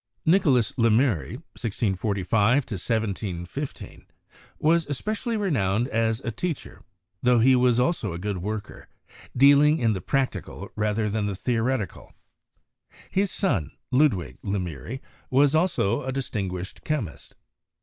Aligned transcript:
Nicolas 0.25 0.71
Lemery 0.79 1.35
(1645 1.61 2.55
1715) 2.63 4.07
was 4.57 4.87
especially 4.87 5.37
renowned 5.37 5.87
as 5.89 6.19
a 6.21 6.31
teacher, 6.31 6.81
tho 7.21 7.37
he 7.37 7.55
was 7.55 7.79
also 7.79 8.11
a 8.11 8.17
good 8.17 8.39
worker, 8.39 8.89
dealing 9.37 9.77
in 9.77 9.93
the 9.93 10.01
practical 10.01 10.71
rather 10.75 11.07
than 11.07 11.27
the 11.27 11.35
theoretical. 11.35 12.15
His 13.11 13.29
son, 13.29 13.73
Ludwig 13.91 14.39
Lemery, 14.41 15.01
was 15.29 15.53
also 15.53 16.01
a 16.01 16.11
distinguished 16.11 16.83
chemist. 16.83 17.35